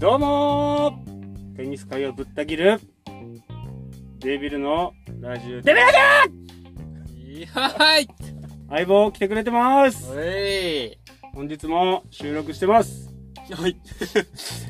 [0.00, 1.56] どうもー。
[1.58, 2.80] テニス界をぶった切る。
[4.20, 5.60] デビルのラジオ。
[5.60, 8.00] デビルだいやー。
[8.04, 8.08] い
[8.70, 10.10] 相棒来てくれてます。
[10.10, 10.96] おい。
[11.34, 13.12] 本日も収録してます。
[13.52, 13.76] はい。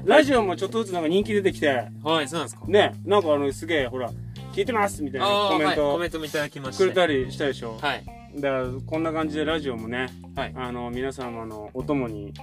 [0.04, 1.68] ラジオもちょっとずつなんか人気出てきて。
[2.02, 2.66] はい、そうなんですか。
[2.66, 4.10] ねなんかあのすげえほら
[4.52, 5.92] 聞いてますみたいなコメント。
[5.92, 6.82] コメントもいただきました。
[6.82, 7.78] くれたりしたでしょ。
[7.80, 8.04] はい。
[8.34, 10.52] だからこんな感じでラジオもねはい。
[10.56, 12.34] あの皆様のお供に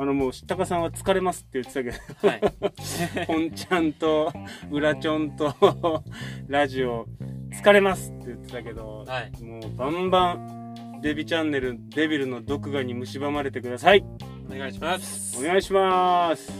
[0.00, 2.40] あのもう高さんは疲れますって言ってたけどはい。
[3.26, 4.32] 本ちゃんと
[4.70, 5.52] 裏ちょんと
[6.46, 7.06] ラジオ
[7.50, 9.42] 疲れますって言ってたけど、はい。
[9.42, 14.04] もうバンバンデビチャンネルデビルの毒牙に蝕まれてください
[14.48, 15.36] お願いします。
[15.44, 16.52] お願いします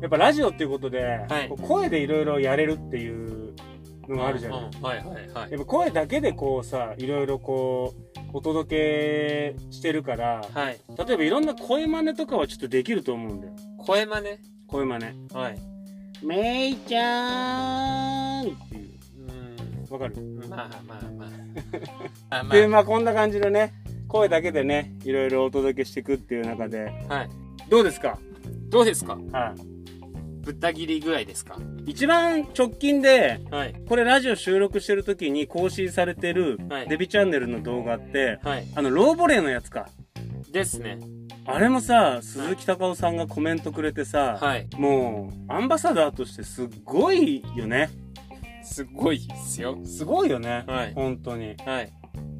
[0.00, 3.54] やっぱラジオっていうことで、はい声でいろいろやれるっていう
[4.08, 5.50] のがあるじゃない、はい、はい、はい。
[5.52, 10.80] やっぱ声だけでこうさいろいろこうお届けしてるからはい。
[11.06, 13.52] 例えばいろんな声真似とかはちょっとできると思うんだよ。
[13.78, 14.26] 声真似？
[14.66, 15.34] 声真似。
[15.34, 15.58] はい。
[16.24, 18.90] めいちゃーんっていう。
[19.90, 20.20] うわかる？
[20.20, 20.38] ん。
[20.48, 21.30] まあまあまあ。
[22.40, 23.72] あまでまあこんな感じのね
[24.08, 26.92] 声だけでねいろいろお届けしていくっていう中で。
[27.08, 27.28] あ、はい。
[27.68, 28.18] どうですか、
[28.68, 29.18] どうですか？
[29.32, 29.69] はぶ
[30.50, 31.56] った切り具合ですか？
[31.86, 33.74] い、一番直近ではい。
[33.88, 38.66] これラジオ収録してる時に更新されてるはいデビチャンネルの動画ってはい。
[38.74, 39.88] あのローボレーのやつか
[40.50, 40.98] ですね。
[41.46, 44.68] あれもさ鈴木隆夫さんがコメントくれてさ、はい。
[44.76, 47.90] もうアンバサダーとしてすっごいよね
[48.62, 49.78] すごいですよ。
[49.84, 51.92] すごいよね、はい本当にはい。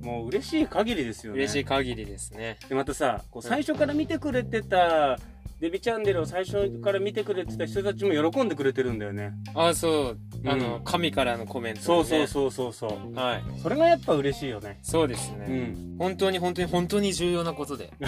[0.03, 2.59] もう嬉しい限りですよね嬉しい限りですね。
[2.69, 5.19] でまたさこううん最初から見てくれてた、
[5.61, 9.35] デビチャンネルを最初から見てくれてた人たちも喜んでくれてるんだよね。
[9.55, 10.19] あ、そう。
[10.47, 11.85] あうの、神からのコメント、ね。
[11.85, 13.15] そうそうそうそうそう。
[13.15, 13.43] はい。
[13.61, 14.79] それがやっぱ嬉しいよね。
[14.83, 15.47] そうですね。
[15.47, 15.97] うん。
[15.99, 17.93] 本当に本当に本当に重要なことで。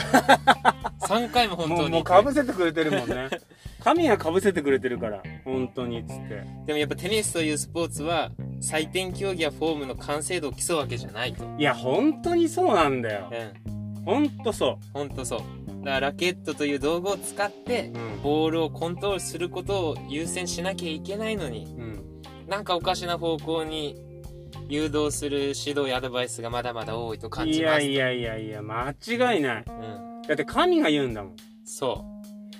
[1.02, 1.80] 3回も本当に。
[1.82, 3.28] もうもうかぶせてくれてるもんね。
[3.84, 5.22] 神がかぶせてくれてるから。
[5.44, 6.42] 本当にっつって。
[6.64, 8.30] でもやっぱテニスというスポーツは
[8.62, 11.44] 採点競技やフォームの完成度を競うわけじゃないと。
[11.58, 13.30] いや本当にそうなんだよ。
[13.30, 14.04] うん。
[14.04, 15.40] 本当そ本当そう
[15.82, 18.22] だからラケットという道具を使ってううん。
[18.22, 22.22] ボールをコントロールすることを優先しなきゃいけないのにうん。
[22.48, 23.96] なんかおかしな方向に
[24.68, 27.82] 誘導する指導やアドバイスがまだまだ多いと感いじます。
[27.82, 29.64] やいやいやいや間違いない。
[29.66, 30.22] うん。
[30.26, 31.36] だって神が言うんだもん。
[31.64, 32.04] そ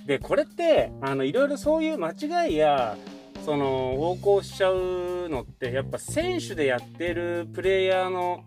[0.07, 2.97] でこれってあのいろいろそういう間違いや
[3.45, 8.45] その横行しちゃうのってやっぱ選手でやってるプレイヤーの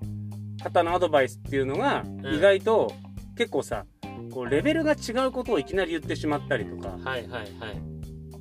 [0.63, 2.25] 方のアドバイスっていうのがん。
[2.25, 2.92] 意外と
[3.38, 3.86] 結構さ
[4.31, 6.96] こうレベルが違うことをいきなり言ってしまったりとか。
[7.00, 7.96] うはいはいはい。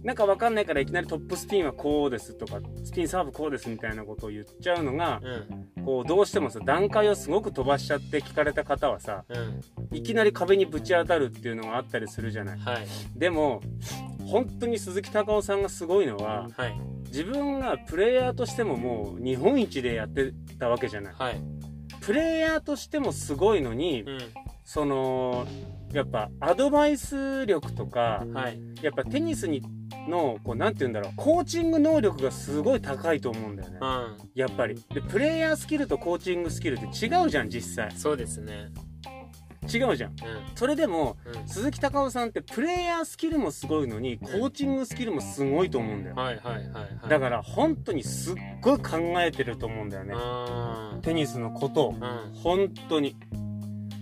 [0.05, 5.21] なんかわかんないからいきなりトップスピンはこうですとかスピンサーブこうですみたいなことを言っちゃうのが
[5.77, 5.85] うん。
[5.85, 9.97] こうどうしてもさ段階をすごく飛ばしちゃって聞かれた方はさうん。
[9.97, 12.59] いきなり壁にぶち当たるっていうのがあったりするじゃない。
[12.59, 12.87] はい。
[13.17, 13.63] でも
[14.27, 16.79] 本当に鈴木隆夫さんがすごいのははい。
[17.07, 21.15] 自分がプレイヤーとしてももう日本一でやってたわけじゃない。
[21.17, 21.41] はい。
[22.01, 24.19] プレイヤーとしてもすごいのにう
[24.65, 25.47] その
[25.93, 28.59] やっぱアドバイス力とかんはい。
[28.83, 29.63] やっぱテニスに
[30.09, 33.79] のこうなんて言うんだろうコーチング能力がすごい高いと思うんだよね。
[33.81, 34.17] うん。
[34.35, 34.75] やっぱり。
[34.93, 37.93] でプレイヤースキルとコーチングスキルって違うじゃん実際。
[37.97, 38.71] そうですね。
[39.73, 40.13] 違うじゃん。
[40.13, 40.15] う
[40.55, 41.49] それでもんうん。
[41.49, 46.17] 鈴木隆夫さんってプレイヤースキルもすごいのにコーチングスキルもすごいと思うんだよ。
[46.17, 47.09] はいはいはいはい。
[47.09, 50.15] だから本当にすっごい考えてると思うんだよね。
[50.15, 51.91] うんテニスのことを。
[51.91, 52.35] うん。
[52.35, 53.17] 本当に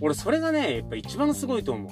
[0.03, 1.91] 俺それがねやっぱ一番すごいと思う。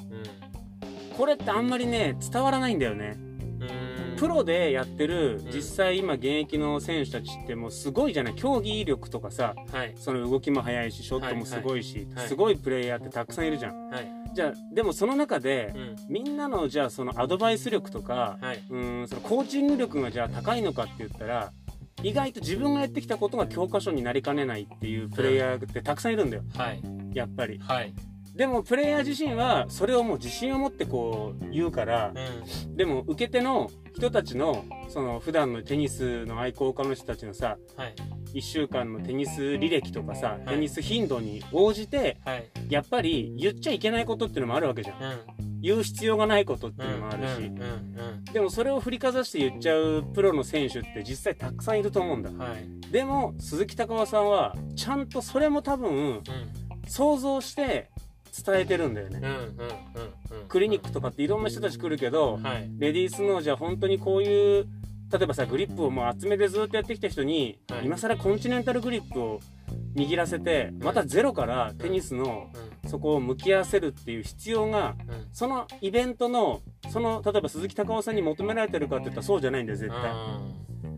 [1.16, 3.16] これってあんまりね伝わらないんだよね。
[3.17, 4.17] うん。
[4.17, 5.51] プロでやってるうん。
[5.51, 8.35] 実際今現役の選手たちってもうすごいじゃない。
[8.35, 9.94] 競技力とかさはい。
[9.95, 12.16] その動きも速いしショットもすごいし、はい。
[12.16, 13.89] はいすごいプレイヤーってたくさんいるじゃん。
[13.89, 14.11] はい。
[14.33, 16.13] じゃあでもその中でうん。
[16.13, 18.61] みんなのじゃあそのアドバイス力とかはい。
[18.69, 21.53] うーんそのコーチング力がじゃあ高いのかって言ったら
[22.03, 26.43] 意外と自分がやってきたことが教科書になりかねないっていうプレイヤーってたくさんいるんだよ。
[26.57, 26.81] はい
[27.13, 27.59] やっぱり。
[27.59, 27.94] はい。
[28.35, 32.13] でもプレイヤー自身はそれをもう自信を持ってこう言うから
[32.66, 32.75] うん。
[32.78, 37.96] でも受け手の人たちのその普段のテニスの愛好家の人たちのさはい。
[38.34, 40.47] 1週間のテニス履歴とかさい。
[40.47, 42.49] テニス頻度に応じてはい。
[42.69, 45.03] やっぱり言っちゃいけないことっていうのもあるわけじゃん。
[45.03, 45.19] うん。
[45.61, 47.52] 言う必要がないことっていうのもあるし、
[48.34, 52.31] でもそれを振りかざして言っちゃうプロの選手って実際たくさんいると思うんだ。
[52.31, 52.91] うんはい。
[52.91, 56.23] でも鈴木隆夫さんはちゃんとそれも多分うん
[56.91, 57.90] 想像して
[58.46, 59.22] 伝えてるんだよね。
[60.49, 62.70] クリニックとかっていろんな人たち来るけどはい。
[62.78, 64.67] レディースのじゃあ本当にこういう
[65.09, 67.85] 例えばさグリップをもう厚めでずっとやってきた人に、はい。
[67.85, 69.40] 今更コンチネンタルグリップを
[69.96, 72.49] 握らせてまたゼロからテニスの
[72.88, 75.28] そこを向き合わせるっていう必要がうん。
[75.32, 80.11] そのイベントのその例えば鈴木孝夫さんに求められてるかって言ったらそうじゃないんだよ絶対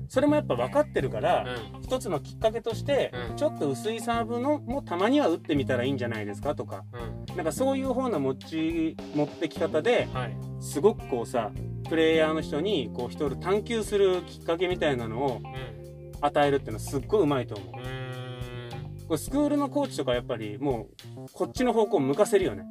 [0.08, 1.46] それもやっぱ分かってるから、
[1.76, 1.82] うん。
[1.82, 3.36] 一つのきっかけとして、うん。
[3.36, 6.84] ちょっと薄いサーブのもたまには打ってみたらいいんじゃないですかとか。
[7.28, 7.36] うん。
[7.36, 10.38] なんかそういう方の持ち持ってき方ではい。
[10.60, 11.52] すごくこうさ
[11.90, 16.12] プレイヤーの人にこう一人探求するきっかけみたいなのをうん。
[16.22, 17.74] 与えるっていうのはすっごいうまいと思う。
[19.08, 22.64] これスクールのコーチとかやっぱりもうこっちの方向を向かせるよね。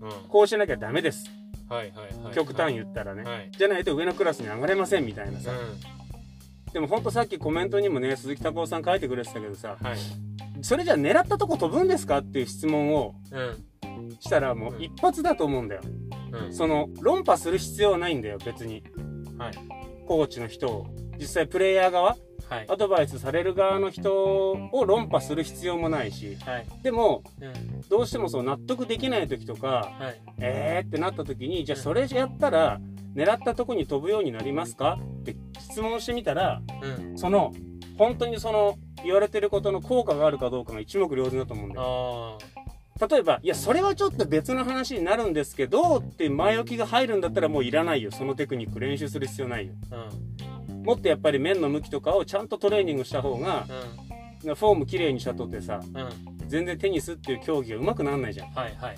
[0.00, 0.10] うん。
[0.28, 1.30] こうしなきゃダメです。
[1.68, 3.50] はいはいはい極端に言ったらね、はい。
[3.50, 5.54] じゃないと上のクラスに上がれませんみたいなさ、う
[6.76, 9.96] でもほんとさっきコメントにもね鈴木孝夫さん書いてくれてたけどさんはい。
[10.60, 14.10] それじゃあ狙ったとこ飛ぶんですかっていう質問をうん。
[14.20, 15.80] したらもう一発だと思うんだよ。
[16.32, 16.52] うん。
[16.52, 18.84] その論破する必要はないんだよ別に。
[19.38, 19.52] はい。
[20.06, 20.86] コーチの人を。
[21.18, 22.14] 実際プレイヤー側
[22.50, 22.66] はい。
[22.68, 26.36] アドバイスされる側の人を論破する必要もないし。
[26.44, 26.66] はい。
[26.82, 27.80] でもうん。
[27.88, 30.20] どうしてもそう納得できない時とかはい。
[30.40, 32.82] えーってなった時にじゃあそれやったら
[33.14, 34.98] 狙ったとこに飛ぶようになりますか？
[35.30, 37.18] って質問してみたらうん。
[37.18, 37.52] その
[37.98, 42.38] 本当にその言われてることの効果があるかどうかが一目瞭然だと思うんだよ。
[43.00, 48.10] あ例えばいやそれはちょっと別の話になるんですけどって前置きが入るんだったらもういらないよ。
[48.10, 49.74] そのテクニック練習する必要ないよ。
[49.90, 50.08] あ
[50.70, 50.82] うん。
[50.82, 54.05] もっとやっぱり面の向きとかをちゃんとトレーニングした方がう
[54.54, 55.80] フォーム綺麗にしたとってさ
[56.46, 58.50] 全然テニスっていう競技が上手くならないじゃん。
[58.52, 58.96] はいはいはい。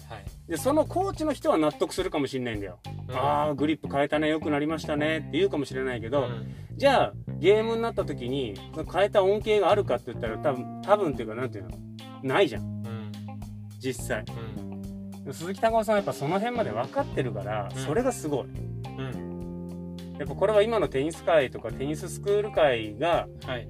[0.49, 2.79] でそのコーチの人は納得するかもしれないんだよ、
[3.09, 3.17] うん。
[3.17, 6.55] ああグリップ変えたね良くなりましたねって言うかもしれないけど、うん。
[6.77, 11.71] じゃあゲームになった時にその変えた恩恵があるかって言ったら多分多分っていうかなんていうの
[12.23, 12.63] ないじゃん。
[12.63, 13.13] うん。
[13.79, 14.25] 実際。
[15.25, 15.33] うん。
[15.33, 17.83] 鈴木孝夫さんはやっぱその辺まで分かってるから、うん。
[17.83, 18.47] それがすごい。
[18.99, 19.97] うん。
[20.19, 23.69] やっぱこれは今のテニス界とかテニススクール界がはい。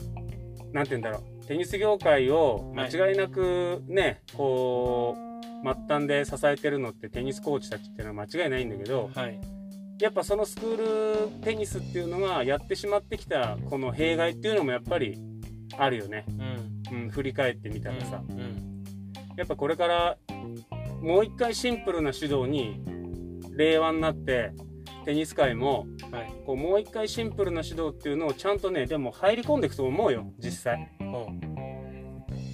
[0.73, 2.95] なんて言うんだろうテニス業界をはい。
[2.95, 9.41] 間違いなくね、こう末端で支えてるのってテニスコーチたちっていうのは間違いないんだけどはい。
[9.99, 15.19] やっぱそのスクールテニスっていうのがやってしまってきたこの弊害っていうのもやっぱり
[15.77, 16.27] あるよね、
[16.91, 17.05] うん。
[17.05, 18.85] うん、振り返ってみたらさ、うん
[19.37, 20.19] やっぱこれから
[21.01, 22.83] もう一回シンプルな指導に
[23.57, 24.51] 令和になって
[25.05, 26.33] テニス界もはい。
[26.45, 30.91] こうもう一回シンプルな指導っていうのをちゃんとねでも入り込んでいくと思うよ実際。
[30.98, 30.98] ほ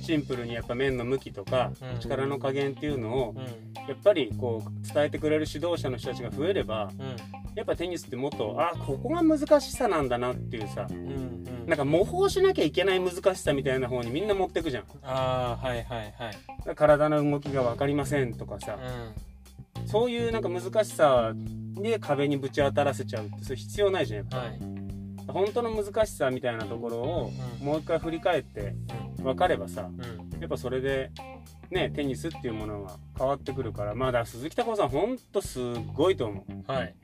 [0.03, 2.01] シンプルにやっぱ面の向きとかうん。
[2.01, 3.35] 力の加減っていうのを
[3.89, 7.17] やっぱりこう伝えてくれる指導者の人たちが増えればうん。
[7.55, 11.67] やっぱテニスってもっとあここが難しさなんだなっていうさうんうん。
[11.67, 14.85] なんか模倣しなきゃいけない難しさみたいな方にみんな持ってくじゃん。
[15.03, 16.15] ああはいはい
[16.67, 16.77] はい。
[16.77, 18.79] 体の動きが分かりませんとかさ
[19.85, 21.33] うそういうなんか難しさ
[21.75, 24.37] で壁にぶち当たらせちゃうってそれ必要ないじゃんやっぱ。
[24.39, 24.84] んはい
[25.35, 28.75] 本当の難しさみたいなところをうんもう一回振り返って
[29.23, 31.11] 分かればさうんやっぱそれで
[31.71, 36.95] ねテニスっていうものが変わってくるからまあだ鈴木孝夫さんほんとすごいと思はい。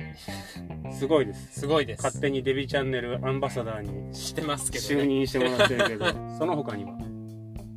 [0.91, 2.03] うすごいですすごいです。
[2.03, 5.07] 勝手にデビチャンネルアンバサダーにしてますけど就ね。
[5.07, 6.07] 任してもらってるけど
[6.39, 6.93] その他には？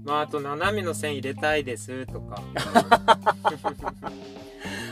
[0.06, 2.42] まあ、あと、斜めの線入れたいですとか。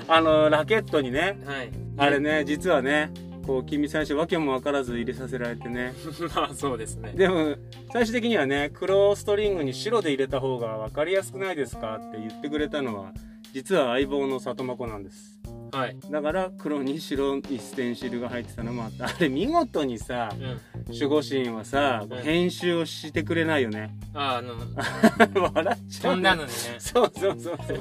[0.08, 1.70] あのラケットにねはい。
[1.98, 3.12] あれね実はね
[3.46, 5.94] こう君最初訳も分からず入れさせられてね
[6.36, 7.14] まあ、そうですね。
[7.16, 7.56] でも
[7.92, 13.12] 最終的にはね黒ストリングに白で入れた方が分かりやすくないですかって言ってくれたのは
[13.54, 15.40] 実は相棒の里真子なんです
[15.74, 15.98] はい。
[16.10, 20.94] だから黒に白にステンシルが入ってたのもあったあれ見事にさうん。
[20.94, 24.56] 守護神はさうん編集をしてくれないよねあ、あの、
[25.54, 26.54] 笑っちゃう飛んだのにね。
[26.80, 27.80] そうそうそうそう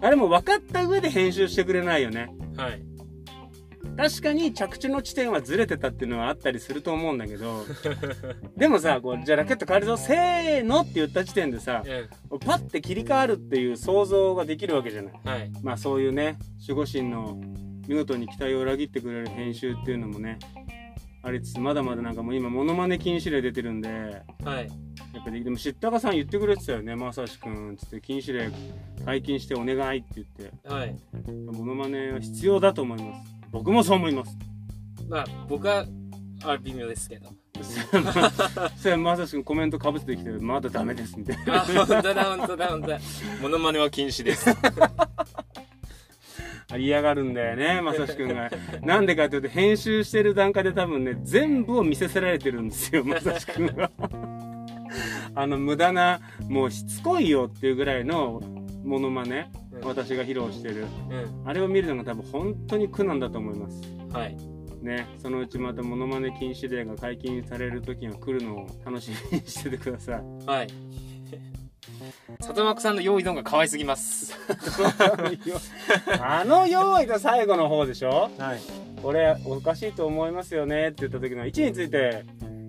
[0.00, 2.93] あれも分かった上で編集してくれないよねはい。
[3.96, 7.64] 確かに着地の地点はずれてたっていうのはあったりすると思うんだけど
[8.56, 11.82] でもさこうじゃあラケット変えるぞせーのって言った時点でさ
[12.30, 15.16] うパッて切り替わるっていう想像ができるわけじゃないん。
[15.28, 15.50] はい。
[15.62, 17.40] まあそういうね守護神の
[17.86, 20.38] 見事に期待を裏切ってくれる編集っていうのもね
[21.22, 23.88] ありつつまだまだなんかもう今モノマネ禁止令出てるんで
[24.42, 24.68] はい。
[25.14, 28.50] やっぱりでも知ったかさん言ってくれてたよねまさしくんつって禁止令
[29.04, 30.96] 解禁してお願いって言ってはい。
[31.52, 34.36] モノマネは必要だと思います僕もそう思います
[35.08, 35.84] まあ、僕は、
[36.42, 37.28] あ、微妙ですけど。
[38.76, 42.98] それまさしくんコメントかぶせてきてまだダメですみたいなあ、本当だ、本当だ、本当だ。
[43.40, 44.50] モノマネは禁止です。
[46.76, 48.50] 嫌がるんだよねまさしくんが
[48.82, 53.92] なんでかというと編集してる段階で多分ね全部を見せせられてるんですよ まさしくんが
[55.36, 58.42] あの無駄なもうしつこいよっていうぐらいの
[58.82, 61.48] モノマネうん私が披露してるうん。
[61.48, 63.80] あれを見るのが多分本当に苦難だと思います
[64.12, 64.36] はい。
[64.82, 70.68] ねそのうちまたモノマネ禁止令が解禁される時が来るのを楽しみにしててくださいはい。
[72.40, 74.34] 里幕さんの用意どんが可愛すぎます。
[76.20, 78.30] あの用意と最後の方でしょ？
[78.38, 78.60] はい。
[79.02, 82.24] 俺おかしいと思いますよねって言った時の位置について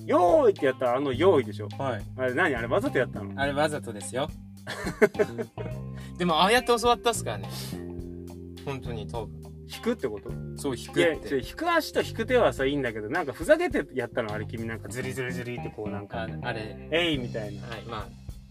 [0.05, 1.67] 用意ってやったあの用意でしょ？
[1.77, 2.03] はい。
[2.17, 2.55] あれ何？
[2.55, 3.31] あれわざとやったの？
[3.39, 4.29] あれわざとですよ。
[6.17, 7.49] でも、ああやって教わったっすからね。
[8.65, 9.43] 本当に、多分。
[9.67, 10.31] 引くってこと？
[10.61, 11.37] そう、引くって。
[11.37, 14.87] 引く足と引く手はさいいんだけどなんかふざけてやったのあれ君なんか。
[14.89, 17.67] ズリズリズリってこうなんかああれ、えいみたいな。
[17.67, 18.07] はい、ま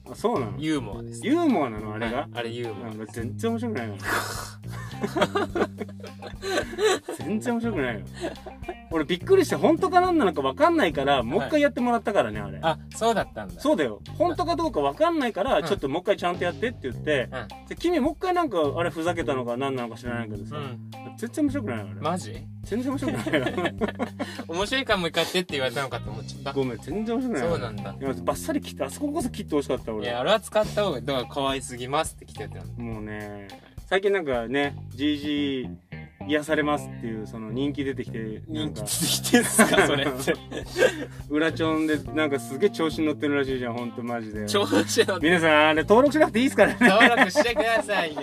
[0.06, 0.58] あ、あそうなの？
[0.58, 1.24] ユーモアです。
[1.24, 3.94] ユーモアなのあれが、はいあれユーモなんか全然面白くないよ
[7.18, 8.00] 全然面白くないよ
[8.94, 12.68] 俺びっくりして本当か何なのか分かんないからもう一回やってもらったからねあれ、ア。
[12.68, 13.60] あ、そうだったんだ。
[13.60, 20.90] そうだよ本当かどうか分かんないから、うんちょっともう一回ちゃんとやってって言って、うんで君もう一回なんかあれふざけたのか何なのか知らないけどさ、うん。
[21.18, 22.36] 全然面白くないよあれ、マジ？
[22.62, 23.46] 全然面白くないよ
[24.48, 26.52] 面白いからもう一回やってって言われたのかと思っちゃった。
[26.52, 27.82] ごめん全然面白くないそうなんだ。
[27.82, 32.64] いやバッサリ切ってあそここそ切ってほしかった俺いや、あれは使った方が、だから可愛すぎますって来てたの。
[32.74, 33.48] もうね
[33.86, 35.68] 最近なんかね GG
[36.26, 40.34] 癒されますっていうその人気出てきて人気ついてんすか、それって。
[41.30, 44.72] 裏チョンでなんかすげえ調子に乗ってるらしいじゃんほんとマジで調子
[45.06, 48.22] の皆さんあれ登録しなくていいですからね登録してくださいよ。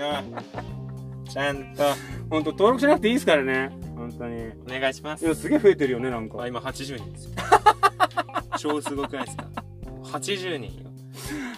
[1.29, 1.83] ちゃんと、
[2.29, 5.29] ほんと登録しなくていいですからね本当にお願いしますい。
[5.29, 7.31] やすげえ増えてるよねなんかあ、今80人ですよ。
[8.57, 9.47] 超すごくないですか
[10.03, 10.91] ?80 人よ。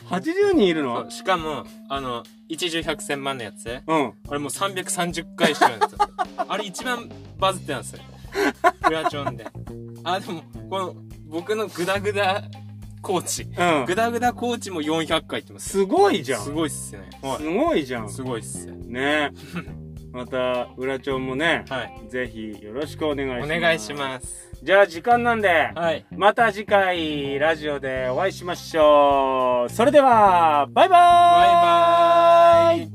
[0.10, 5.98] 80人いるそのうしかも、あの、一重百千万のやつうんあれもう330回してるんですよ。
[6.38, 7.10] あれ一番
[7.40, 8.00] バズってたんですよ。
[8.84, 9.46] フラチョンで。
[10.04, 10.96] あ、でも、この、
[11.28, 12.44] 僕のグダグダ
[13.02, 13.44] コーチ。
[13.44, 15.70] うんグダグダコーチも400回言ってます。
[15.70, 17.10] すごいじゃんすごいっすね。
[17.22, 18.10] はすごいじゃんい。
[18.10, 18.76] すごいっすよ。
[18.76, 19.32] ね
[20.12, 22.08] また裏チョンもねはい。
[22.08, 24.50] ぜひよろしくお願いしますお願いします。
[24.62, 26.06] じゃあ時間なんではい。
[26.12, 32.93] また次回ラジオでお会いしましょうそれではバイバーイバイバーイ